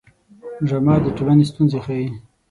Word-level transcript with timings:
ډرامه 0.67 0.93
د 1.03 1.05
ټولنې 1.17 1.45
ستونزې 1.51 1.79
ښيي 1.85 2.07